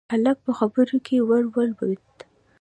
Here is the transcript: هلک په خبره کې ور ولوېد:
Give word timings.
هلک 0.13 0.37
په 0.45 0.51
خبره 0.59 0.97
کې 1.05 1.17
ور 1.27 1.43
ولوېد: 1.53 2.03